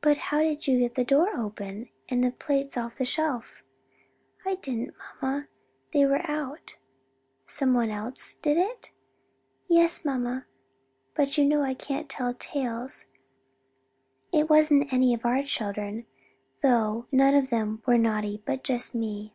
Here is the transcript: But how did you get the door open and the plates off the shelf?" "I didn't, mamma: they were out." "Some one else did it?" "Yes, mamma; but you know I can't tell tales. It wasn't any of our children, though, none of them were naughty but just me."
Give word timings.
But 0.00 0.16
how 0.30 0.42
did 0.42 0.68
you 0.68 0.78
get 0.78 0.94
the 0.94 1.02
door 1.02 1.36
open 1.36 1.88
and 2.08 2.22
the 2.22 2.30
plates 2.30 2.76
off 2.76 2.98
the 2.98 3.04
shelf?" 3.04 3.64
"I 4.46 4.54
didn't, 4.54 4.94
mamma: 5.20 5.48
they 5.92 6.04
were 6.06 6.22
out." 6.30 6.76
"Some 7.44 7.74
one 7.74 7.90
else 7.90 8.36
did 8.36 8.56
it?" 8.56 8.92
"Yes, 9.66 10.04
mamma; 10.04 10.46
but 11.16 11.36
you 11.36 11.44
know 11.46 11.62
I 11.64 11.74
can't 11.74 12.08
tell 12.08 12.32
tales. 12.32 13.06
It 14.32 14.48
wasn't 14.48 14.92
any 14.92 15.12
of 15.14 15.26
our 15.26 15.42
children, 15.42 16.06
though, 16.62 17.06
none 17.10 17.34
of 17.34 17.50
them 17.50 17.82
were 17.86 17.98
naughty 17.98 18.40
but 18.46 18.62
just 18.62 18.94
me." 18.94 19.34